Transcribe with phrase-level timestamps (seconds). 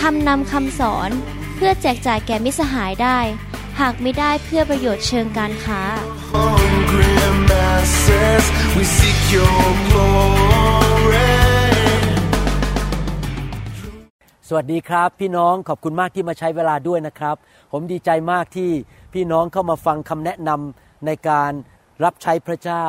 [0.00, 1.10] ทำนำคำสอน
[1.56, 3.18] เพื่อแจกจ่ายแก่มิสหายได้
[3.80, 5.82] หากไม่ได้เพื่อประโยชน์เชิงการค้า
[6.32, 7.14] hungry
[7.50, 8.44] masses,
[8.76, 11.32] we seek your glory.
[14.48, 17.36] สวัสดีครับ พี่น้องขอบคุณมากที่มาใช้เวลาด้วยนะครับ
[17.72, 18.70] ผมดีใจมากที่
[19.12, 21.52] พี่น้องเข้ามาฟังคำแนะนำในการ
[22.04, 22.86] รับใช้พระเจ้า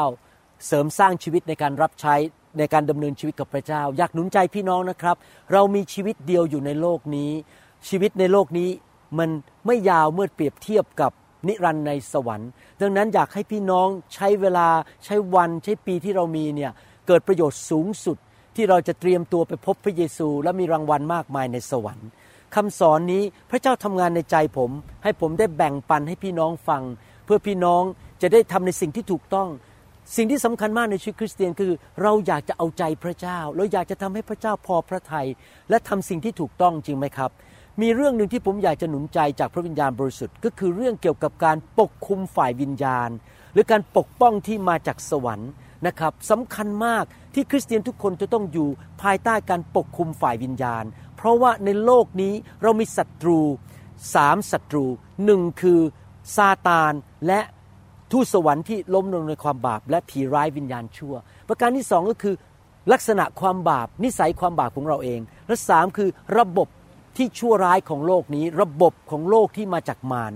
[0.67, 2.15] เสริมสร้างชีวิตในการรับใช้
[2.57, 5.15] ในการดำเนินชีวิตกับพระเจ้า อยากหนุนใจพี่น้องนะครับ
[5.53, 7.31] เรามีชีวิตเดียวอยู่ในโลกนี้
[7.89, 8.69] ชีวิตในโลกนี้
[9.19, 9.29] มัน
[9.65, 11.11] ไม่ยาวเมื่อเปรียบเทียบกับ
[11.47, 12.49] นิรันดร์ในสวรรค์
[12.81, 14.67] ดังนั้นอยากให้พี่น้องใช้เวลา
[15.05, 16.71] ใช้วันใช้ปีที่เรามีเนี่ย
[17.07, 18.17] เกิดประโยชน์สูงสุด
[18.55, 22.07] ที่เราจะเตรียมตัวไปพบพระเยซู และมีรางวัลมากมายในสวรรค์
[22.55, 24.71] คำสอนนี้พระเจ้าทำงานในใจผม
[25.03, 26.83] ให้ผมได้แบ่งปันให้พี่น้องฟัง
[27.25, 27.83] เพื่อพี่น้อง
[28.21, 29.47] จะได้ทำในสิ่งที่ถูกต้อง
[30.15, 35.27] สิ่งที่สำคัญมากในชีวิตคริสเตียนคือ เราอยากจะเอาใจพระเจ้า เราอยากจะทำให้พระเจ้าพอพระทยัย
[35.69, 37.31] และทำสิ่งที่ถูกต้องจริงไหมครับ
[37.81, 43.09] มีเรื่องหนึ่งที่ผมอยากจะหนุนใจจากพระวิญญาณบริสุทธิ์ ก็คือเรื่องเกี่ยวกับการปกคุมฝ่ายวิญญาณ
[43.53, 45.51] หรือการปกป้องที่มาจากสวรรค์
[45.87, 48.69] นะครับสำคัญมากที่คริสเตียนทุกคนจะต้องอยู่
[49.01, 50.83] ภายใต้การปกคุมฝ่ายวิญญาณ
[51.17, 53.39] เพราะว่าในโลกนี้เรามีศัตรู
[54.13, 54.85] สามศัตรู
[55.25, 55.79] หนึ่งคือ
[56.35, 56.93] ซาตาน
[57.27, 57.39] และ
[58.13, 61.15] ทูตสวรรค์ที่ล้มลงในความบาป และผีร้ายวิญญาณชั่ว
[61.49, 62.35] ประการที่สองก็คือ
[62.91, 66.67] ลักษณะความบาป นิสัยความบาปของเราเอง และสามคือระบบ
[67.17, 70.33] ที่ชั่วร้ายของโลกนี้ ระบบของโลกที่มาจากมาร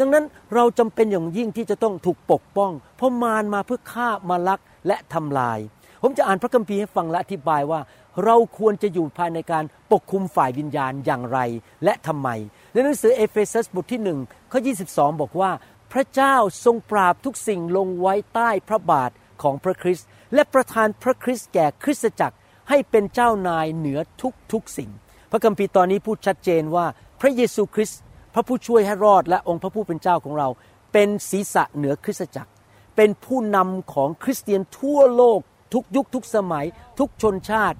[0.00, 5.58] ดังนั้นเราจำเป็นอย่างยิ่งที่จะต้องถูกปกป้อง เพราะมารมาเพื่อฆ่ามาลักและทำลาย
[6.02, 7.80] ผมจะอ่านพระคัมภีร์ให้ฟังและอธิบายว่า
[8.24, 11.38] เราควรจะอยู่ภายในการปกคลุมฝ่ายวิญญาณอย่างไร
[11.84, 12.28] และทำไม
[12.72, 14.18] ในหนังสือเอเฟซัสบทที่หนึ่ง
[14.52, 14.60] ข้อ
[14.90, 15.50] 22 บอกว่า
[15.92, 19.10] พระเจ้าทรงปราบทุกสิ่งลงไว้ใต้พระบาท
[19.42, 22.36] ของพระคริสต์และประทานพระคริสต์แก่คริสตจักร
[22.68, 24.90] ให้เป็นเจ้านายเหนือทุกทุกสิ่ง
[25.30, 26.86] พระคัมภีร์ตอนนี้พูดชัดเจนว่า
[27.20, 28.00] พระเยซูคริสต์
[28.34, 30.48] พระผู้ช่วยให้รอดและองค์พระผู้เป็นเจ้าของเรา
[30.92, 32.50] เป็นศีรษะเหนือคริสตจักร
[32.96, 35.40] เป็นผู้นำของคริสเตียนทั่วโลก
[35.74, 36.66] ทุกยุคทุกสมัย
[36.98, 37.78] ทุกชนชาติ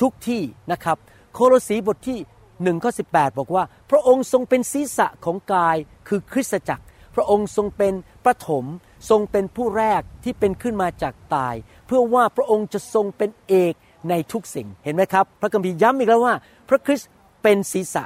[0.00, 0.96] ทุกที่นะครับ
[1.34, 2.18] โคโลสีบทที่
[2.50, 5.76] 1ข้อ18 บอกว่า พระองค์ทรงเป็นศีรษะของกาย
[6.08, 6.83] คือคริสตจักร
[7.14, 7.94] พระองค์ทรงเป็น
[8.24, 8.64] ประถม
[9.10, 11.54] ทรงเป็นผู้แรกที่เป็นขึ้นมาจากตาย
[11.86, 13.74] เพื่อว่าพระองค์จะทรงเป็นเอก
[14.10, 16.34] ในทุกสิ่งเห็นไหมครับ พระคัมภีร์ย้ำอีกแล้วว่า
[16.68, 17.08] พระคริสต์
[17.42, 18.04] เป็นศีรษะ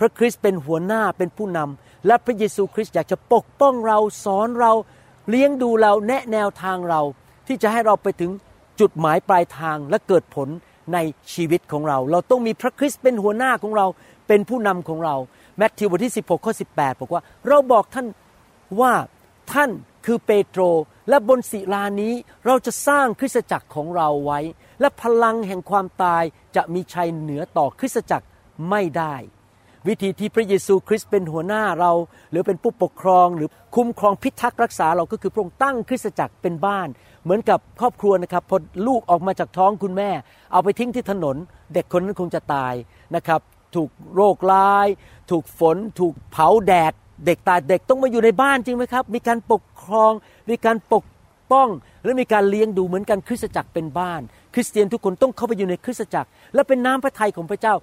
[0.00, 4.72] พระคริสต์เป็นหัวหน้าเป็นผู้นำและพระเยซูคริสต์อยากจะปกป้องเราสอนเรา
[5.28, 7.00] เลี้ยงดูเราแนะแนวทางเรา
[7.46, 8.30] ที่จะให้เราไปถึง
[8.80, 10.48] จุดหมายปลายทางและเกิดผล
[10.94, 10.98] ใน
[11.32, 13.86] ชีวิตของเรา เราต้องมีพระคริสต์เป็นหัวหน้าของเรา
[14.28, 15.16] เป็นผู้นำของเรา
[15.56, 18.06] แมทธิวบทที่ 16ข้อ18 บอกว่า เราบอกท่าน
[18.80, 18.92] ว่า
[19.52, 19.70] ท่าน
[20.06, 20.62] คือเปโตร
[21.08, 22.14] และบนศิลานี้
[22.46, 24.40] เราจะสร้างคริสตจักรของเราไว้
[24.80, 26.22] และพลังแห่งความตาย
[26.56, 28.26] จะมีชัยเหนือต่อคริสตจักร
[28.70, 29.14] ไม่ได้
[29.88, 31.92] วิธีที่พระเยซูคริสต์เป็นหัวหน้าเรา
[32.30, 36.88] หรือเป็นผู้ปกครองหรือคุ้มครองพิทักษ์รักษาเราก็คือพระองค์ตั้งคริสตจักรเป็นบ้าน
[37.24, 40.10] เหมือนกับครอบครัวนะครับพอลูกออกมาจากท้องคุณแม่
[40.52, 41.36] เอาไปทิ้งที่ถนน
[41.74, 42.74] เด็กคนนั้นคงจะตาย
[43.16, 43.40] นะครับ
[43.74, 44.86] ถูกโรคร้าย
[45.30, 46.92] ถูกฝน ถูกเผาแดด
[47.26, 50.12] เด็กตายเด็กต้องมาอยู่ในบ้านจริงไหมครับ มีการปกครอง
[50.50, 51.04] มีการปก
[51.52, 51.68] ป้อง
[52.04, 54.20] และมีการเลี้ยงดูเหมือนกันคริสตจักรเป็นบ้าน
[54.54, 57.74] คริสเตียนทุกคนต้องเข้าไปอยู่ในคริสตจักร และเป็นน้ำพระทัยของพระเจ้า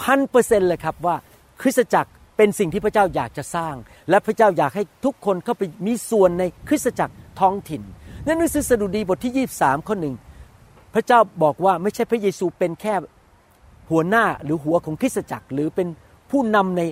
[0.00, 1.16] พันเปอร์เซ็นต์เลยครับว่า
[1.62, 3.74] คริสตจักรเป็นสิ่งที่พระเจ้าอยากจะสร้าง
[4.10, 7.82] และพระเจ้าอยากให้ทุกคนเข้าไปมีส่วนในคริสตจักรท้องถิ่น
[8.26, 10.14] นั่นหนังสือสดุดีบทที่ 23ข้อหนึ่ง
[10.94, 12.94] พระเจ้าบอกว่าไม่ใช่พระเยซูเป็นแค่
[13.90, 15.88] หัวหน้าหรือหัวของคริสตจักร หรือเป็น
[16.30, 16.82] ผู้นำใน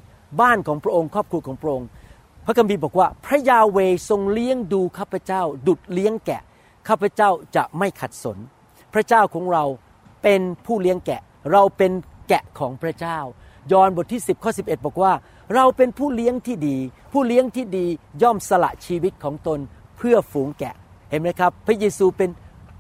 [0.40, 1.88] บ้านของพระองค์ครอบครัวของพระองค์
[2.46, 3.78] พระคัมภีร์บอกว่า พระยาเว
[4.08, 6.42] ทรงเลี้ยงดูข้าพเจ้า ดุดเลี้ยงแกะ
[6.88, 8.38] ข้าพเจ้าจะไม่ขัดสน
[8.94, 9.64] พระเจ้าของเรา
[10.22, 11.20] เป็นผู้เลี้ยงแกะ
[11.52, 11.92] เราเป็น
[12.28, 13.18] แกะของพระเจ้า
[13.72, 15.12] ยอห์นบทที่ 10ข้อ11 บอกว่า
[15.54, 16.76] เราเป็นผู้เลี้ยงที่ดี
[17.12, 17.86] ผู้เลี้ยงที่ดี
[18.22, 19.58] ย่อมสละชีวิตของตน
[19.96, 20.74] เพื่อฝูงแกะ
[21.10, 22.30] เห็นไหมครับ พระเยซูเป็น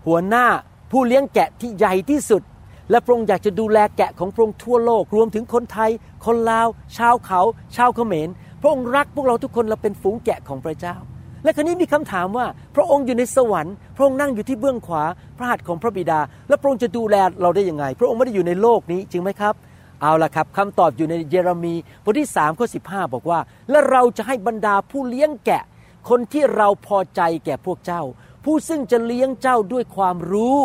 [0.06, 0.46] หัวหน้า
[0.92, 2.42] ผู้เลี้ยงแกะที่ใหญ่ที่สุด
[2.90, 5.90] และพระองค์อยากจะดูแลแกะของพระองค์ทั่วโลก รวมถึงคนไทย
[6.26, 7.40] คนลาว ชาวเขา
[7.76, 8.28] ชาวเขมร
[8.60, 10.96] พระองค์รักพวกเราทุกคนเราเป็นฝูงแกะของพระเจ้า
[11.44, 12.46] และคราวนี้มีคำถามว่า
[12.76, 15.02] พระองค์อยู่ในสวรรค์ พระองค์นั่งอยู่ที่เบื้องขวา
[15.36, 19.54] พระหัตถ์ของพระบิดา และพระองค์จะดูแลเราได้ยังไง พระองค์ไม่ได้อยู่ในโลกนี้จริงไหมครับ
[20.02, 21.74] เอาละครับคำตอบอยู่ในเยเรมี
[22.04, 23.38] บทที่3ข้อ15บอกว่า
[23.70, 25.62] และเราจะให้บรรดาผู้เลี้ยงแกะ
[26.08, 28.02] คนที่เราพอใจแก่พวกเจ้า
[28.44, 30.58] ผู้ซึ่งจะเลี้ยงเจ้าด้วยความรู้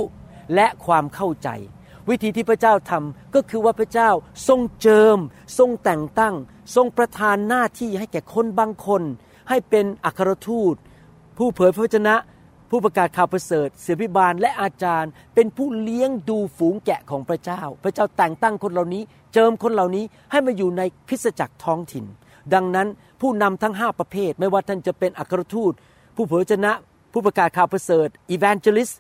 [0.56, 1.50] และความเข้าใจ
[2.12, 4.10] วิธีที่พระเจ้าทำก็คือว่าพระเจ้า
[4.48, 5.18] ทรงเจิม
[5.58, 6.36] ทรงแต่งตั้ง
[6.76, 9.04] ทรงประทานหน้าที่ให้แก่คนบางคน
[9.50, 10.76] ให้เป็นอัครทูต
[11.38, 12.16] ผู้เผยพระวจนะ
[12.70, 19.04] ผู้ประกาศข่าวประเสริฐเสียพิบาลและอาจารย์ เป็นผู้เลี้ยงดูฝูงแกะของพระเจ้า พระเจ้าแต่งตั้งคนเหล่านี้
[19.34, 22.06] เจิมคนเหล่านี้ให้มาอยู่ในคริสตจักรท้องถิ่น
[22.54, 22.88] ดังนั้น
[23.22, 25.74] ผู้นำทั้งห้าประเภท ไม่ว่าท่านจะเป็นอัครทูต
[26.16, 26.72] ผู้เผยพระวจนะ
[27.14, 28.92] ผู้ประกาศข่าวประเสริฐอีแวนเจลิส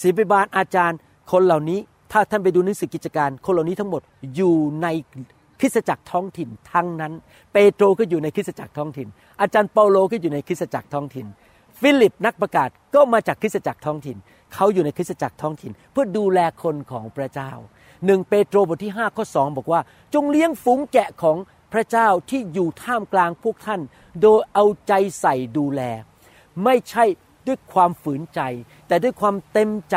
[0.00, 0.98] ศิบิบาลอาจารย์
[1.32, 1.80] คนเหล่านี้
[2.12, 4.02] ถ้าท่านไปดูหนังสือกิจการคนเหล่านี้ทั้งหมด
[4.36, 4.88] อยู่ใน
[5.60, 7.12] คริสตจักรท้องถิ่นทั้งนั้น
[7.52, 9.08] เปโตรก็อยู่ในคริสตจักรท้องถิ่น
[9.40, 11.26] อาจารย์เปาโลก็อยู่ในคริสตจักรท้องถิ่น
[11.80, 14.16] ฟิลิปนักประกาศก็มาจากคริสตจักรท้องถิ่น
[14.54, 17.52] เขาอยู่ในคริสตจักรท้องถิ่น เพื่อดูแลคนของพระเจ้า
[18.06, 19.80] หนึ่งเปโตรบทที่5ข้อ2บอกว่า
[20.14, 21.36] จงเลี้ยงฝูงแกะของ
[21.72, 23.80] พระเจ้าที่อยู่ท่ามกลางพวกท่าน
[24.22, 25.82] โดยเอาใจใส่ดูแล
[26.64, 27.04] ไม่ใช่
[27.46, 28.40] ด้วยความฝืนใจ
[28.88, 29.96] แต่ด้วยความเต็มใจ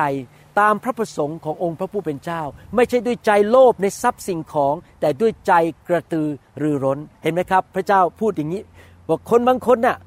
[0.60, 2.42] ตามพระประสงค์ขององค์พระผู้เป็นเจ้า
[2.76, 5.54] ไม่ใช่ด้วยใจโลภในทรัพย์สิ่งของ แต่ด้วยใจ
[5.88, 6.28] กระตือ
[6.62, 8.62] รือร้นเห็นไหมครับ พระเจ้าพูดอย่างนี้
[9.10, 9.98] บอกคนบางคนน่ะ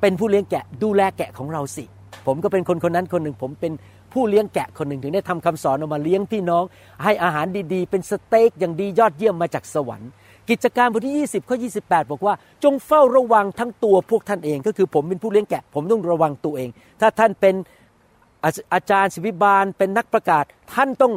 [0.00, 1.84] เป็นผู้เลี้ยงแกะดูแลแกะของเราสิ
[2.26, 3.72] ผมก็เป็นคนคนนั้นคนหนึ่ง ผมเป็น
[4.12, 6.64] ผู้เลี้ยงแกะคนหนึ่งถึงได้ทำคำสอนออกมาเลี้ยงพี่น้อง
[7.04, 10.10] ให้อาหารดีๆ เป็นสเต็กอย่างดียอดเยี่ยมมาจากสวรรค์
[10.50, 12.34] กิจการบทที่ 20ข้อ28 บอกว่า
[12.64, 16.68] จงเฝ้าระวังทั้งตัวพวกท่านเอง ก็คือผมเป็นผู้เลี้ยงแกะ ผมต้องระวังตัวเอง
[17.00, 17.54] ถ้าท่านเป็น
[18.74, 20.44] อาจารย์ศิวิบาลเป็นนักประกาศ
[20.74, 21.12] ท่านต้อง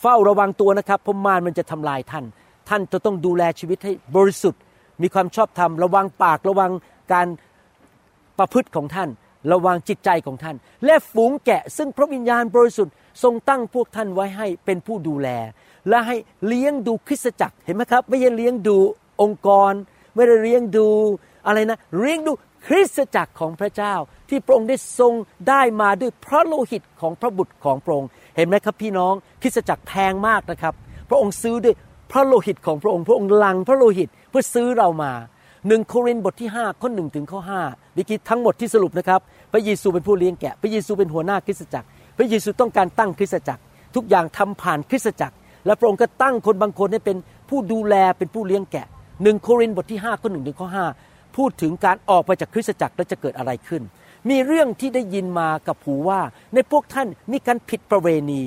[0.00, 2.24] เฝ้าระวังตัวนะครับเพราะมารมันจะทำลายท่าน
[2.68, 4.60] ท่านจะต้องดูแลชีวิตให้บริสุทธิ์
[5.02, 6.70] มีความชอบธรรมระวังปากระวัง
[7.12, 7.26] การ
[8.38, 9.08] ประพฤติของท่าน
[9.52, 15.28] ระวังจิตใจของท่าน และฝูงแกะ ซึ่งพระวิญญาณบริสุทธิ์ทรงตั้งพวกท่านไว้ให้เป็นผู้ดูแล
[15.88, 16.16] และให้
[16.46, 18.76] เลี้ยงดูคริสตจักรเห็นไหมครับ ไม่ใช่เลี้ยงดู
[19.22, 19.72] องค์กร
[20.14, 20.88] ไม่ได้เลี้ยงดู
[21.46, 22.32] อะไรนะเลี้ยงดู
[22.66, 23.94] คริสตจักรของพระเจ้า
[24.28, 25.12] ที่พระองค์ได้ทรง
[25.48, 30.74] ได้มาด้วยพระโลหิตของพระบุตรของพระองค์ เห็นไหมครับพี่น้องคริสตจักรแพงมากนะครับ
[31.08, 31.74] พระองค์ซื้อด้วย
[32.12, 35.12] พระโลหิตของพระองค์ พระองค์ลังพระโลหิตเพื่อซื้อเรามา
[35.68, 39.20] หนึ่งโครินธ์บทที่5ข้อหนึ่งถึงข้อ5วิกิทั้งหมดที่สรุปนะครับ
[39.52, 41.86] พระเยซูเป็นผู้เลี้ยงแกะ พระเยซูเป็นหัวหน้าคริสตจักร
[42.18, 43.62] พระเยซูต้องการตั้งคริสตจักร
[43.94, 45.34] ทุกอย่างทำผ่านคริสตจักร
[45.66, 47.16] และพระองค์ก็ตั้งคนบางคนให้เป็น
[47.48, 48.86] ผู้ดูแลเป็นผู้เลี้ยงแกะ
[49.22, 53.82] หนึ่งโครินธ์บทที่5ข้อหนึ่งถึงข้อ5 พูดถึงการออกไปจากคริสตจักรแล้วจะเกิดอะไรขึ้น
[54.30, 56.20] มีเรื่องที่ได้ยินมากับหูว่า
[56.54, 58.42] ในพวกท่านมีการผิดประเวณี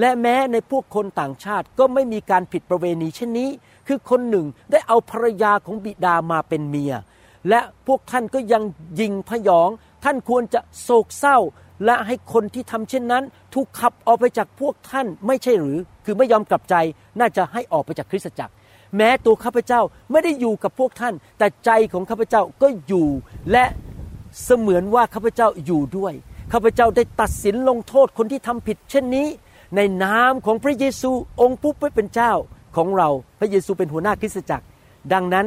[0.00, 3.48] และแม้ในพวกคนต่างชาติก็ไม่มีการผิดประเวณีเช่นนี้
[3.86, 6.94] คือคนหนึ่งได้เอาภรรยาของบิดามาเป็นเมีย
[7.48, 8.62] และพวกท่านก็ยัง
[9.00, 9.68] ยิงพยอง
[10.04, 11.38] ท่านควรจะโศกเศร้า
[11.84, 16.74] และให้คนที่ทำเช่นนั้น ถูกขับออกไปจากพวกท่านไม่ใช่หรือ คือไม่ยอมกลับใจ
[17.18, 18.52] น่าจะให้ออกไปจากคริสตจักร
[18.96, 23.08] แม้ตัวข้าพเจ้าไม่ได้อยู่กับพวกท่าน แต่ใจของข้าพเจ้าก็อยู่
[23.52, 23.64] และ
[24.44, 26.14] เสมือนว่าข้าพเจ้าอยู่ด้วย
[26.52, 29.28] ข้าพเจ้าได้ตัดสินลงโทษคนที่ทำผิด เช่นนี้
[29.76, 31.10] ในนามของพระเยซู
[31.40, 32.32] องค์ผู้เป็นเจ้า
[32.76, 33.08] ของเรา
[33.40, 34.66] พระเยซูเป็นหัวหน้าคริสตจักร
[35.12, 35.46] ดังนั้น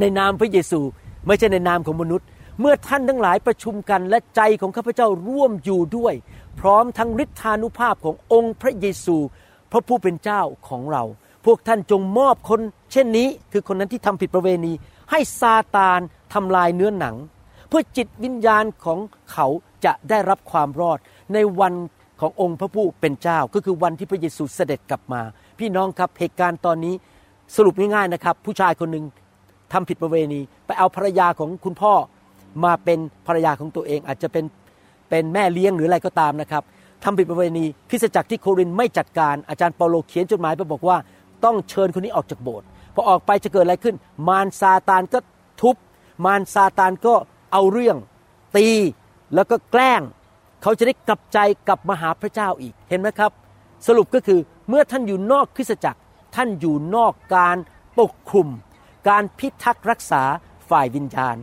[0.00, 0.80] ในนามพระเยซู
[1.26, 2.26] ไม่ใช่ในนามของมนุษย์
[2.60, 6.14] เมื่อท่านทั้งหลายประชุมกันและใจของข้าพเจ้าร่วมอยู่ด้วย
[6.60, 9.16] พร้อมทั้งฤทธานุภาพขององค์พระเยซู
[9.72, 11.02] พระผู้เป็นเจ้าของเรา
[11.44, 12.60] พวกท่านจงมอบคน
[12.92, 14.72] เช่นนี้คือคนนั้นที่ทำผิดประเวณี
[15.10, 16.00] ให้ซาตาน
[16.34, 17.16] ทำลายเนื้อหนัง
[17.68, 18.98] เพื่อจิตวิญญาณของ
[19.32, 19.46] เขา
[19.84, 20.98] จะได้รับความรอด
[21.34, 21.74] ในวัน
[22.20, 25.22] ขององค์พระผู้เป็นเจ้า ก็คือวันที่พระเยซูเสด็จกลับมา
[25.58, 26.94] พี่น้องครับเหตุการณ์ตอนนี้
[27.56, 29.04] สรุปง่ายๆนะครับ ผู้ชายคนหนึ่ง
[29.72, 31.92] ทำผิดประเวณี ไปเอาภรรยาของคุณพ่อ
[32.64, 34.44] มาเป็นภรรยาของตัวเอง อาจจะเป็น
[35.08, 36.62] เป็นแม่เลี้ยงหรืออะไรก็ตามนะครับ
[37.04, 40.96] ทำผิดประเวณีคริสตจักรที่โครินไม่จัดการอาจารย์เปาโลเขียนจดหมายไปบอกว่า
[41.44, 43.96] ต้องเชิญคนนี้ออกจากโบสถ์พอออกไปจะเกิดอะไรขึ้น
[44.28, 45.18] มารซาตานก็
[45.60, 45.76] ทุบ
[46.24, 47.14] มารซาตานก็
[47.52, 47.96] เอาเรื่อง
[48.56, 48.68] ตี
[49.34, 50.02] แล้วก็แกล้ง
[50.62, 53.30] เขาจะได้กลับใจกลับมาหาพระเจ้าอีกเห็นไหมครับ
[53.86, 56.00] สรุปก็คือเมื่อท่านอยู่นอกคริสตจักร
[56.36, 57.56] ท่านอยู่นอกการ
[57.98, 58.48] ปกคลุม
[59.08, 60.22] การพิทักษ์รักษา
[60.70, 61.36] ฝ่ายวิญญาณ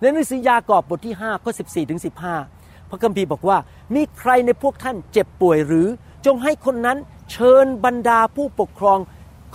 [0.00, 2.00] ในหนังสือยากอบบทที่5ข้อ14ถึง
[2.44, 3.58] 15 พระคัมภีร์บอกว่า
[3.94, 5.86] มีใครในพวกท่านเจ็บป่วยหรือ
[6.26, 6.98] จงให้คนนั้น
[7.30, 8.98] เชิญบรรดาผู้ปกครอง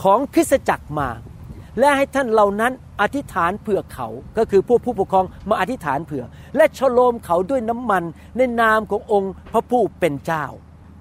[0.01, 1.09] ของคริสตจักรมา
[1.79, 6.23] และให้ท่านเหล่านั้นอธิษฐานเผื่อเขา ก็คือพวกผู้ปกครองมาอธิษฐานเผื่อ
[6.55, 8.03] และฉโลมเขาด้วยน้ำมัน
[8.37, 10.45] ในนามขององค์พระผู้เป็นเจ้า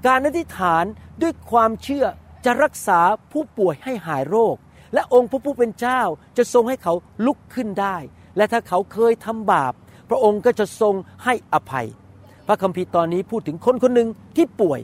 [0.07, 0.85] การอธิษฐาน
[1.23, 2.05] ด้วยความเชื่อ
[2.45, 3.01] จะรักษา
[3.33, 4.57] ผู้ป่วยให้หายโรค
[4.95, 6.01] และองค์พระผู้เป็นเจ้า
[6.37, 6.95] จะทรงให้เขา
[7.27, 7.97] ลุกขึ้นได้
[8.37, 9.73] และถ้าเขาเคยทำบาป
[10.09, 11.87] พระองค์ก็จะทรงให้อภัย
[12.47, 14.81] พระคัมภีร์ตอนนี้พูดถึงคนคนหนึ่งที่ป่วย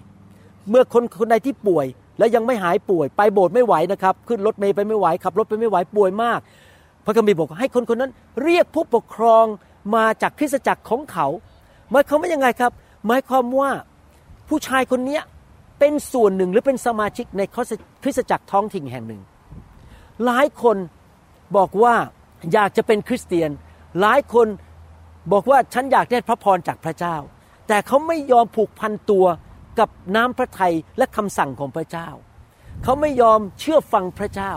[0.71, 1.87] เมื่อคนคนใดที่ป่วย
[2.18, 6.40] แล้วยังไม่หายป่วย ไปโบสถ์ไม่ไหวนะครับ ขึ้นรถเมล์ไปไม่ไหวขับรถไปไม่ไหวป่วยมาก
[7.04, 9.44] พระคัมภีร์บอกให้คนคนนั้น เรียกผู้ปกครอง
[9.94, 11.26] มาจากคริสตจักรของเขา
[11.90, 12.73] หมายความว่ายังไงครับ
[13.06, 13.71] หมายความว่า
[14.49, 15.23] ผู้ชายคนเนี้ย
[15.78, 17.42] เป็นส่วนหนึ่งหรือเป็นสมาชิกใน
[18.02, 19.21] คริสตจักรท้องถิ่นแห่งหนึ่ง
[20.25, 20.76] หลายคน
[21.56, 21.94] บอกว่า
[22.52, 23.50] อยากจะเป็นคริสเตียน
[24.00, 24.47] หลายคน
[25.33, 27.16] บอกว่าฉันอยากได้พระพรจากพระเจ้า
[27.68, 29.25] แต่เขาไม่ยอมผูกพันตัว
[29.78, 32.09] กับน้ำพระทัยและคำสั่งของพระเจ้า
[32.83, 34.52] เขาไม่ยอมเชื่อฟังพระเจ้า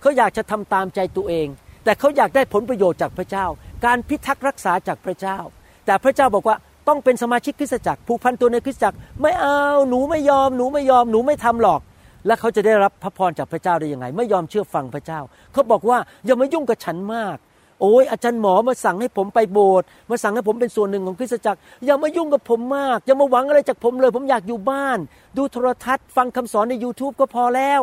[0.00, 1.48] เขาอยากจะทำตามใจตัวเอง
[1.84, 3.46] แต่เขาอยากได้ผลประโยชน์จากพระเจ้า
[3.84, 5.38] การพิทักษ์รักษาจากพระเจ้า
[5.86, 6.56] แต่พระเจ้าบอกว่า
[6.88, 11.80] ต้องเป็นสมาชิกคริสตจักรผูกพันตัวในคริสตจักรไม่เอาหนูไม่ยอมหนูไม่ยอมหนูไม่ทำหรอก
[12.26, 15.20] แล้วเขาจะได้รับพระพรจากพระเจ้าได้ยังไง ไม่ยอมเชื่อฟังพระเจ้า
[15.52, 17.36] เขาบอกว่าอย่ามายุ่งกับฉันมาก
[17.84, 24.98] โอ้ยอาจารย์หมอมาสั่งให้ผมไปโบสถ์มาสั่งให้ผมเป็นส่วนหนึ่งของคริสตจักร อย่ามายุ่งกับผมมาก อย่ามาหวังอะไรจากผมเลย ผมอยากอยู่บ้าน
[25.36, 27.80] ดูโทรทัศน์ ฟังคำสอนใน YouTube ก็พอแล้ว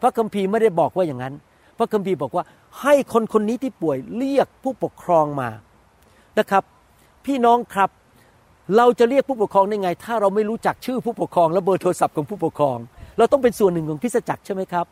[0.00, 1.34] พระคัมภีร์ไม่ได้บอกว่าอย่างนั้น
[1.78, 2.44] พระคัมภีร์บอกว่า
[2.80, 5.48] ให้คนคนนี้ที่ป่วยเรียกผู้ปกครองมา
[6.38, 6.62] นะครับ
[7.26, 7.90] พี่น้องครับ
[8.76, 12.78] เราจะเรียกผู้ปกครองได้ไง ถ้าเราไม่รู้จักชื่อผู้ปกครอง และเบอร์โทรศัพท์ของผู้ปกครอง
[13.18, 14.86] เราต้องเป็นส่วนหนึ่งของคริสตจักรใช่ไหมครับ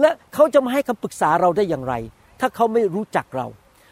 [0.00, 1.94] และเขาจะมาให้คำปรึกษาเราได้อย่างไร
[2.40, 3.46] ถ้าเขาไม่รู้จักเรา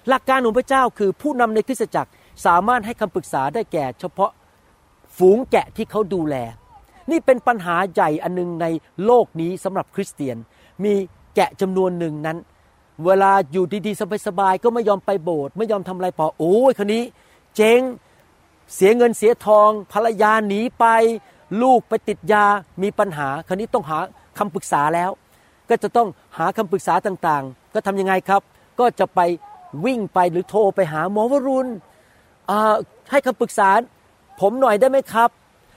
[0.09, 2.11] หลักการของพระเจ้าคือผู้นำในคริสตจักร
[2.47, 4.31] สามารถให้คำปรึกษาได้แก่ เฉพาะ
[5.17, 6.37] ฝูงแกะที่เขาดูแล
[7.11, 8.67] นี่เป็นปัญหาใหญ่อันนึงใน
[9.05, 10.37] โลกนี้สำหรับคริสเตียน
[10.85, 10.95] มี
[11.37, 12.39] แกะจำนวนหนึ่งนั้น
[13.05, 17.03] เวลาอยู่ดีๆสบายๆก็ไม่ยอมไปโบสถ์ไม่ยอมทำอะไรพอโอ้ยคนนี้
[17.57, 17.81] เจ๊ง
[18.75, 20.87] เสียเงินเสียทอง ภรรยาหนีไป
[21.63, 22.45] ลูกไปติดยา
[22.83, 23.99] มีปัญหาคราวนี้ต้องหา
[24.39, 25.11] คำปรึกษาแล้ว
[25.69, 26.09] ก็จะต้อง
[26.39, 28.43] หาคำปรึกษาต่างๆ ก็ทำยังไงครับ
[28.81, 29.21] ก็จะไป
[29.87, 31.69] วิ่งไปหรือโทรไปหาหมอวรุณ
[33.11, 33.69] ให้คำปรึกษา
[34.41, 35.31] ผมหน่อยได้ไหมครับ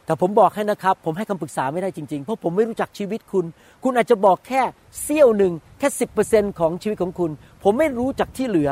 [0.05, 3.45] แต่ผมบอกให้นะครับ ผมให้คำปรึกษาไม่ได้จริงๆ เพราะผมไม่รู้จักชีวิตคุณ
[3.83, 4.61] คุณอาจจะบอกแค่
[5.01, 7.31] เสี้ยวหนึ่งแค่สิบเปอร์เซ็นของชีวิตของคุณ
[7.63, 8.69] ผมไม่รู้จักที่เหลือ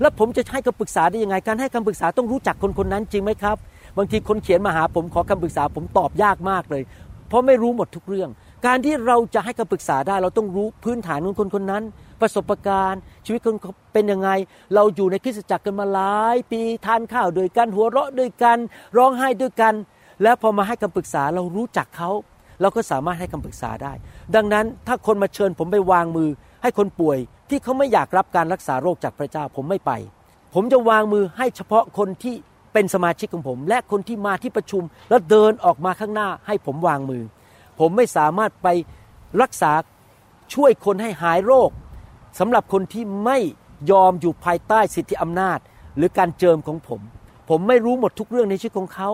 [0.00, 3.56] แล้วผมจะให้คำปรึกษาได้ยังไง การให้คำปรึกษาต้องรู้จักคนคนนั้นจริงไหมครับ
[3.96, 6.82] บางทีคนเขียนมาหาผมขอคำปรึกษาผมตอบยากมากเลย
[7.28, 8.30] เพราะไม่รู้หมดทุกเรื่อง
[8.64, 11.82] การที่เราจะให้คำปรึกษาได้ เราต้องรู้พื้นฐานของคนคนนั้น
[12.20, 13.56] ประสบการณ์ ชีวิตคน
[13.92, 14.30] เป็นยังไง
[14.74, 18.58] เราอยู่ในคริสตจักรกันมาหลายปีทานข้าวด้วยกันหัวเราะด้วยกัน
[18.96, 19.74] ร้องไห้ด้วยกัน
[20.22, 22.10] แล้วพอมาให้คำปรึกษาเรารู้จักเขา
[22.60, 23.92] เราก็สามารถให้คำปรึกษาได้
[24.34, 26.30] ดังนั้นถ้าคนมาเชิญผมไปวางมือ
[26.62, 27.18] ให้คนป่วย
[27.50, 29.92] ที่เขาไม่อยากรับการรักษาโรคจากพระเจ้าผมไม่ไป
[30.54, 32.34] ผมจะวางมือให้เฉพาะคนที่
[32.72, 37.22] เป็นสมาชิกของผม และคนที่มาที่ประชุม แล้วเดินออกมาข้างหน้าให้ผมวางมือ
[37.78, 38.68] ผมไม่สามารถไป
[39.42, 39.72] รักษา
[40.54, 41.70] ช่วยคนให้หายโรค
[42.38, 43.38] สำหรับคนที่ไม่
[43.90, 45.58] ยอมอยู่ภายใต้สิทธิอำนาจ
[45.96, 47.00] หรือการเจิมของผม
[47.48, 49.08] ผมไม่รู้หมดทุกเรื่องในชีวิตของเขา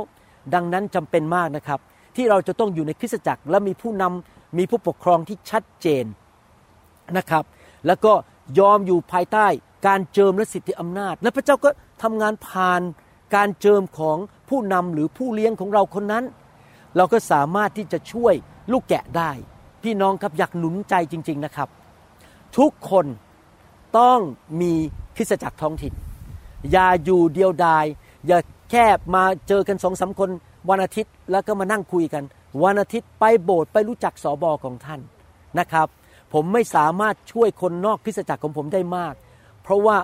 [0.55, 1.81] ดังนั้นจำเป็นมากนะครับ
[2.17, 6.05] ที่เราจะต้องอยู่ในคริสตจักร และมีผู้นำมีผู้ปกครองที่ชัดเจน
[7.17, 7.45] นะครับ
[7.87, 8.13] แล้วก็
[8.59, 9.47] ยอมอยู่ภายใต้
[9.87, 11.71] การเจิมและสิทธิอำนาจ และพระเจ้าก็
[12.03, 12.83] ทำงานผ่าน
[13.35, 14.17] การเจิมของ
[14.49, 16.25] ผู้นำหรือผู้เลี้ยงของเราคนนั้น
[16.97, 18.35] เราก็สามารถที่จะช่วย
[18.71, 19.31] ลูกแกะได้
[19.83, 21.69] พี่น้องครับอยากหนุนใจจริง ๆนะครับ
[22.59, 23.07] ทุกคน
[23.99, 24.19] ต้อง
[24.61, 24.73] มี
[25.17, 25.95] คริสตจักรท้องถิ่น
[26.73, 27.85] อย่าอยู่เดียวดาย
[28.27, 28.39] อย่า
[28.71, 30.31] แค่มาเจอกันสองสาคน
[30.71, 32.25] วันอาทิตย์แล้วก็มานั่งคุยกัน
[32.63, 35.01] วันอาทิตย์ไปโบสถ์ไปรู้จักสอบอของท่าน
[35.59, 35.87] นะครับ
[36.33, 39.15] ผมไม่สามารถช่วยคนนอกคริสตจักรของผมได้มาก
[39.63, 39.97] เพราะว่า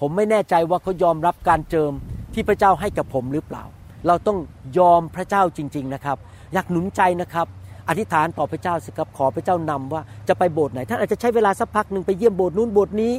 [0.00, 1.92] ผมไม่แน่ใจว่าเขายอมรับการเจิม
[2.34, 3.64] ที่พระเจ้าให้กับผมหรือเปล่า
[4.06, 4.38] เราต้อง
[4.78, 6.18] ยอมพระเจ้าจริง ๆนะครับ
[6.52, 7.46] อยากหนุนใจนะครับ
[7.88, 13.14] อธิษฐานต่อพระเจ้าสิครับขอพระเจ้านำว่าจะไปโบสถ์ไหนท่านอาจจะใช้เวลาสักพักหนึ่งไปเยี่ยมโบสถ์นู้นโบสถ์นี้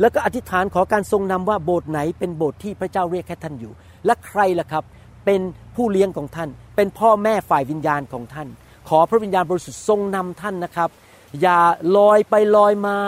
[0.00, 3.72] แล้วก็อธิษฐานขอการทรงนำว่าโบสถ์ไหนเป็นโบสถ์ที่พระเจ้าเรียกแค่ท่านอยู่
[4.06, 4.84] และใครล่ะครับ
[5.24, 5.40] เป็น
[5.76, 8.48] ผู้เลี้ยงของท่าน เป็นพ่อแม่ฝ่ายวิญญาณของท่าน
[8.88, 10.90] ขอพระวิญญาณบริสุทธิ์ทรงนำท่านนะครับ
[11.40, 11.60] อย่า
[11.96, 12.98] ลอยไปลอยมา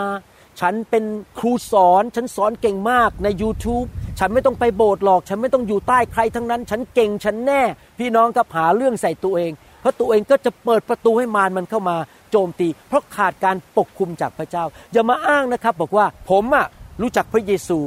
[0.59, 1.03] ฉันเป็น
[1.39, 3.87] ครูสอน ฉันสอนเก่งมากใน YouTube
[4.19, 7.61] ฉันไม่ต้องไปโบสถ์หรอก ฉันไม่ต้องอยู่ใต้ใครทั้งนั้น ฉันเก่งฉันแน่
[7.99, 11.97] พี่น้องกับหาเรื่องใส่ตัวเอง เพราะตัวเองก็จะเปิดประตูให้มารมันเข้ามา
[12.31, 16.65] โจมตี เพราะขาดการปกคุมจากพระเจ้า อย่ามาอ้างนะครับ บอกว่าผมอะ
[17.01, 17.77] รู้จักพระเยซู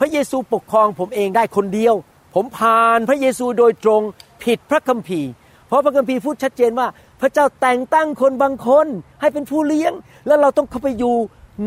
[0.00, 1.94] พระเยซูปกครองผมเองได้คนเดียว
[2.34, 4.02] ผมผ่านพระเยซูโดยตรง
[4.44, 5.30] ผิดพระคัมภีร์
[5.68, 6.88] เพราะพระคัมภีร์พูดชัดเจนว่า
[7.20, 8.86] พระเจ้าแต่งตั้งคนบางคน
[9.20, 9.92] ให้เป็นผู้เลี้ยง
[10.26, 11.16] แล้วเราต้องเข้าไปอยู่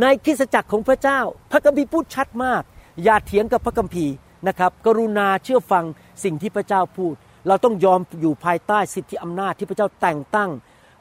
[0.01, 1.19] ในคริสตจักรของพระเจ้า
[1.51, 2.61] พระคัมภีร์พูดชัดมาก
[3.03, 4.13] อย่าเถียงกับพระคัมภีร์
[4.47, 5.85] นะครับ กรุณาเชื่อฟัง
[6.23, 7.13] สิ่งที่พระเจ้าพูด
[7.47, 10.49] เราต้องยอมอยู่ภายใต้สิทธิอำนาจที่พระเจ้าแต่งตั้ง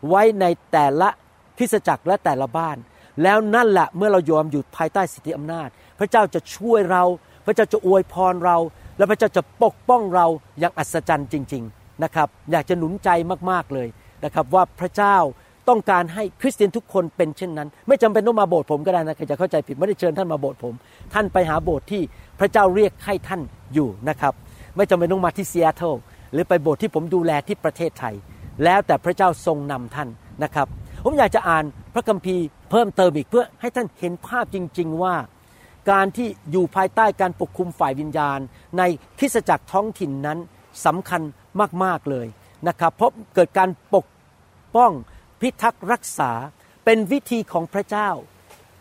[0.08, 1.08] ไว้ในแต่ละ
[1.58, 2.76] คริสจักรและแต่ละบ้าน
[3.22, 7.04] แล้วนั่นแหละเมื่อเรายอมอยู่ภายใต้สิทธิอำนาจ พระเจ้าจะช่วยเรา
[7.46, 8.56] พระเจ้าจะอวยพรเรา
[8.98, 10.26] และพระเจ้าจะปกป้องเรา
[10.60, 13.08] อย่างอัศจรรย์จริง ๆนะครับ อยากจะหนุนใจ
[13.50, 13.88] มากๆเลย
[14.24, 15.16] นะครับว่าพระเจ้า
[15.68, 20.74] ต้องการให้คริสเตียนทุกคนเป็นเช่นนั้น ไม่จำเป็นต้องมาโบสถ์ผมก็ได้นะใครจะเข้าใจผิดไม่ได้เชิญท่านมาโบสถ์ผม
[21.14, 22.02] ท่านไปหาโบสถ์ที่
[22.40, 23.40] พระเจ้าเรียกให้ท่าน
[23.74, 24.32] อยู่นะครับ
[24.76, 25.94] ไม่จำเป็นต้องมาที่ซีแอตเทิล
[26.34, 28.14] หรือไปโบสถ์ที่ผมดูแลที่ประเทศไทย
[28.64, 30.08] แล้วแต่พระเจ้าทรงนำท่าน
[30.42, 30.66] นะครับ
[31.04, 31.64] ผมอยากจะอ่าน
[31.94, 35.14] พระคัมภีร์เพิ่มเติมอีกเพื่อให้ท่านเห็นภาพจริง ๆ ว่า
[35.90, 38.38] การที่อยู่ภายใต้การปกคุมฝ่ายวิญญาณ
[38.78, 38.82] ใน
[39.18, 40.38] คริสตจักรท้องถิ่นนั้น
[40.86, 41.22] สำคัญ
[41.84, 42.26] มากๆเลย
[42.68, 44.06] นะครับ เพราะเกิดการปก
[44.76, 44.92] ป้อง
[45.40, 46.32] พิทักษ์รักษา
[46.84, 48.08] เป็นวิธีของพระเจ้า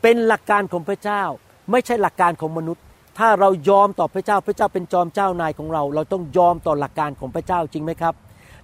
[0.02, 1.24] เป็นหลักการของพระเจ้า
[1.72, 2.84] ไม่ใช่หลักการของมนุษย์
[3.18, 8.14] ถ้าเรายอมต่อพระเจ้าพระเจ้าเป็นจอมเจ้านายของเรา เราต้องยอมต่อหลักการของพระเจ้าจริงไหมครับ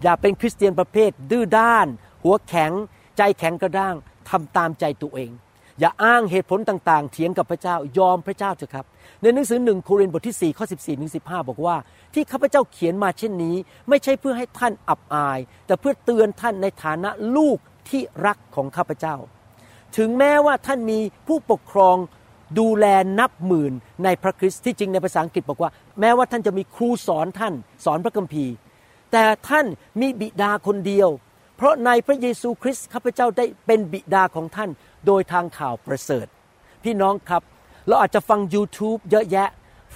[0.03, 1.87] อย่าเป็นคริสเตียนประเภท ดื้อด้าน
[2.23, 2.71] หัวแข็ง
[3.17, 3.95] ใจแข็งกระด้าง
[4.29, 5.31] ทำตามใจตัวเอง
[5.79, 8.85] อย่าอ้างเหตุผลต่างๆ เถียงกับพระเจ้ายอมพระเจ้าเถอะครับ
[9.21, 11.75] ในหนังสือหนึ่งโครินธ์บทที่4ข้อ14ถึง15 บอกว่า
[12.13, 13.55] ที่ข้าพเจ้าเขียนมาเช่นนี้
[13.89, 17.57] ไม่ใช่เพื่อให้ท่านอับอาย แต่เพื่อเตือนท่านในฐานะลูก
[17.89, 19.15] ที่รักของข้าพเจ้า
[19.97, 21.97] ถึงแม้ว่าท่านมีผู้ปกครอง
[22.59, 22.85] ดูแล
[23.19, 27.53] นับหมื่นในพระคริสต์ที่จริงในภาษาอังกฤษบอกว่า แม้ว่าท่านจะมีครูสอนท่าน
[27.85, 28.53] สอนพระคัมภีร์
[29.11, 29.65] แต่ท่าน
[30.01, 31.09] มีบิดาคนเดียว
[31.57, 34.69] เพราะในพระเยซูคริสต์ข้าพเจ้าได้เป็นบิดาของท่าน
[35.05, 36.27] โดยทางข่าวประเสริฐ
[36.83, 37.43] พี่น้องครับ
[37.87, 39.49] เราอาจจะฟัง YouTube เยอะแยะ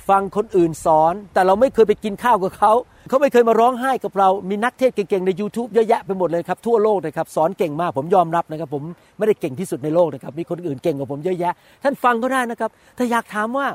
[0.09, 2.73] ฟังคนอื่นสอน แต่เราไม่เคยไปกินข้าวกับเขา
[3.09, 8.83] เขาไม่เคยมาร้องไห้กับเรา มีนักเทศเก่งๆใน YouTube เยอะแยะไปหมดเลยครับทั่วโลกนะครับสอนเก่งมากผมยอมรับนะครับ ผม
[9.17, 13.67] ไม่ได้เก่งที่สุดในโลกนะครับ มีคนอื่นเก่งกว่าผมเยอะแยะ ท่านฟังก็ได้นะครับแต่อยากถามว่า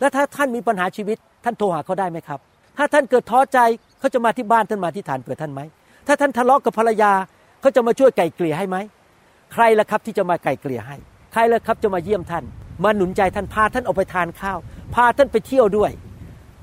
[0.00, 2.38] แล้วถ้าท่านมีปัญหาชีวิต ท่านโทรหาเขาได้ไหมครับ
[2.78, 3.58] ถ้าท่านเกิดท้อใจ
[3.98, 5.60] เขาจะมาที่บ้านท่านมาที่ฐานเผื่อท่านไหม
[6.06, 7.12] ถ้าท่านทะเลาะกับภรรยา
[7.60, 8.76] เขาจะมาช่วยไก่เกลี่ยให้ไหม
[9.52, 10.96] ใครล่ะครับที่จะมาไก่เกลี่ยให้
[11.32, 12.44] ใครล่ะครับจะมาเยี่ยมท่าน
[12.84, 14.58] มาหนุนใจท่านพาท่านออกไปทานข้าว
[14.94, 15.90] พาท่านไปเที่ยวด้วย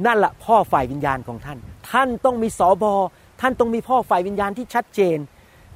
[0.05, 1.57] นั่นแหละพ่อฝ่ายวิญญาณของท่าน
[1.91, 2.93] ท่านต้องมีสอบอ
[3.41, 5.17] ท่านต้องมีพ่อฝ่ายวิญญาณที่ชัดเจน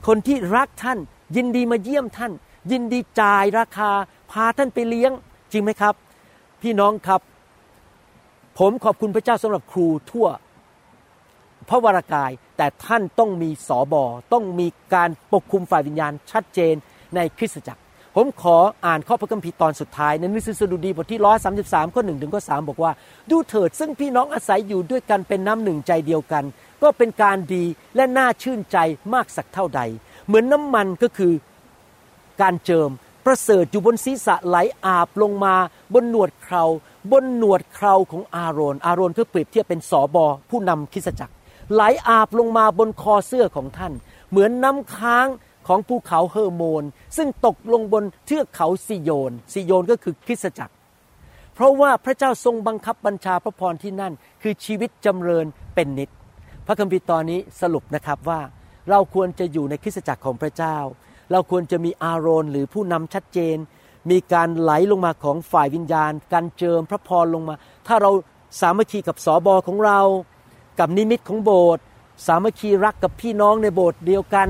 [0.08, 1.00] คนที่รักท่าน
[1.36, 2.32] ยินดีมาเยี่ยมท่าน
[2.72, 3.92] ยินดีจ่ายราคา
[4.32, 5.12] พาท่านไปเลี้ยง
[5.52, 5.94] จริงไหมครับ
[6.62, 7.22] พี่น้องครับ
[8.60, 10.28] ผมขอบคุณพระเจ้าสำหรับครูทั่ว
[11.70, 16.76] พระวรากายแต่ท่านต้องมีสอบอต้องมีการปกคุมฝ่ายวิญญาณชัดเจน
[17.16, 17.82] ในคริสตจักร
[18.16, 22.92] ผมขออ่านข้อพระคัมภีร์ตอนสุดท้ายในหนังสือสดุดีบทที่ร้อยสาสิบสามข้อหนึ่งถึงข้อสามบอกว่า
[23.30, 26.44] ดูเถิดซึ่งพี่น้องอาศัยอยู่ด้วยกันเป็นน้ำหนึ่งใจเดียวกัน
[26.84, 27.64] ก็เป็นการดี
[27.96, 28.78] และน่าชื่นใจ
[29.14, 29.82] มากสักเท่าใด
[30.26, 31.34] เหมือนน้ำมันก็คือ
[32.42, 32.90] การเจิม
[33.26, 35.56] ประเสริฐอยู่บนศีรษะไหลอาบลงมา
[35.94, 36.64] บนหนวดเครา
[37.12, 41.34] บนหนวดเคราของอาโรน อาโรนเพื่อเปรียบเทียบเป็นสอบอผู้นำคริสตจักร
[41.74, 43.94] ไหลอาบลงมาบนคอเสื้อของท่าน
[44.30, 45.28] เหมือนน้ำค้าง
[45.68, 46.84] ของภูเขาเฮอร์โมน
[47.18, 50.74] ซึ่งตกลงบนเทือกเขาซิโยนซิโยนก็คือคริสตจักร
[51.54, 56.10] เพราะว่าพระเจ้าทรงบังคับบัญชาพระพรที่นั่น คือชีวิตจำเริญเป็นนิด
[56.68, 58.42] พระคัมภีร์ตอนนี้สรุปนะครับว่า
[58.90, 60.78] เราควรจะอยู่ในคริสตจักรของพระเจ้า
[61.32, 63.58] เราควรจะมีอาโรนหรือผู้นำชัดเจน
[64.12, 67.56] มีการไหลลงมาของฝ่ายวิญญาณ การเจิมพระพรลงมา
[67.88, 68.12] ถ้าเรา
[68.62, 70.00] สามัคคีกับสอบอของเรา
[70.80, 71.84] กับนิมิตของโบสถ์
[72.28, 74.48] สามัคคีรักกับพี่น้องในโบสถ์เดียวกัน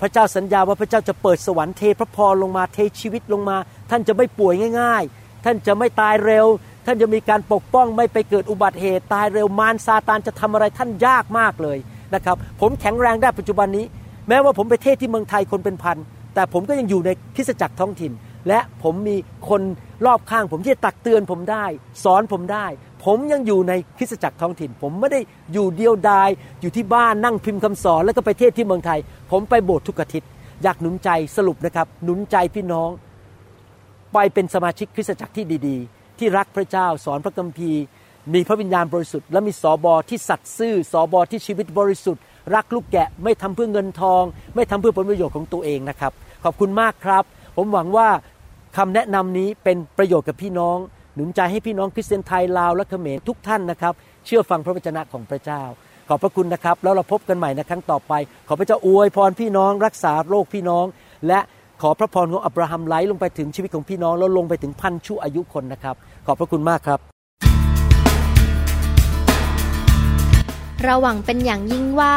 [0.00, 3.56] พระเจ้าสัญญาว่าพระเจ้าจะเปิดสวรรค์เทพระพรลงมาเทชีวิตลงมา
[3.90, 6.46] ท่านจะไม่ป่วยง่าย ๆ ท่านจะไม่ตายเร็ว
[6.86, 11.78] ท่านจะมีการปกป้องไม่ไปเกิดอุบัติเหตุตายเร็วมารซาตานจะทำอะไรท่านยากมากเลย
[12.14, 13.86] นะครับ ผมแข็งแรงได้ปัจจุบันนี้
[14.28, 15.96] แม้ว่าผมไปเทศที่เมืองไทยคนเป็นพัน
[16.34, 18.12] แต่ผมก็ยังอยู่ในคริสตจักรท้องถิ่น
[18.48, 19.16] และผมมี
[19.48, 19.62] คน
[20.06, 21.64] รอบข้างผมที่ตักเตือนผมได้
[22.04, 22.66] สอนผมได้
[23.04, 25.20] ผมยังอยู่ในคริสตจักรท้องถิ่น ผมไม่ได้
[25.52, 26.28] อยู่เดียวดาย
[26.60, 28.98] อยู่ที่บ้านนั่งพิมพ์คำสอนแล้วก็ไปเทศที่เมืองไทย
[29.30, 30.28] ผมไปโบสถ์ทุกอาทิตย์
[30.62, 32.90] อยากหนุนใจสรุปนะครับ หนุนใจพี่น้อง
[34.12, 37.82] ไปเป็นสมาชิกคริสตจักรที่ดีๆ ที่รักพระเจ้าสอนพระคัมภีร์
[38.34, 42.22] มีพระวิญญาณบริสุทธิ์และมีสอบอที่สัตย์ซื่อสอบอที่ชีวิตบริสุทธิ์
[42.54, 44.22] รักลูกแกะไม่ทำเพื่อเงินทอง
[44.54, 46.12] ไม่ทำเพื่อผลประโยชน์ของตัวเองนะครับ
[46.44, 47.24] ขอบคุณมากครับ
[47.56, 48.08] ผมหวังว่า
[48.76, 50.78] คำแนะนำนี้เป็นประโยชน์กับพี่น้อง
[51.20, 53.92] นุนใจให้พี่น้องคริสเตียนไทยลาวและเขมรทุกท่านนะครับ
[54.26, 55.62] เชื่อฟังพระวจนะของพระเจ้า
[56.08, 58.12] ขอบพระคุณนะครับ แล้วเราพบกันใหม่ในครั้งต่อไป
[58.48, 60.86] ขอพระเจ้าอวยพรพี่น้องรักษาโรคพี่น้อง
[61.28, 61.40] และ
[61.82, 65.94] ขอพระพรของอับราฮัมไหลลงไปถึงชีวิตของพี่น้องแล้วลงไปถึงพันชั่วอายุคนนะครับ
[66.26, 67.00] ขอบพระคุณมากครับ
[70.84, 72.14] เราหวังเป็นอย่างยิ่งว่า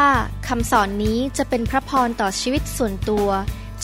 [0.48, 3.28] คำสอนนี้จะเป็นพระพรต่อชีวิตส่วนตัว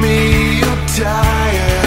[0.00, 1.77] me, you're tired.